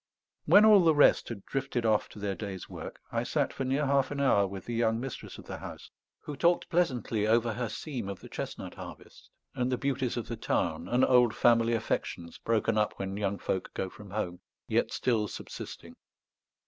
[0.45, 3.85] When all the rest had drifted off to their day's work, I sat for near
[3.85, 7.69] half an hour with the young mistress of the house, who talked pleasantly over her
[7.69, 12.39] seam of the chestnut harvest, and the beauties of the Tarn, and old family affections,
[12.39, 15.95] broken up when young folk go from home, yet still subsisting.